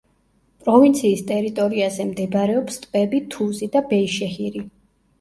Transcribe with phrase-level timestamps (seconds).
[0.63, 4.69] პროვინციის ტერიტორიაზე მდებარეობს ტბები თუზი და ბეიშეჰირი.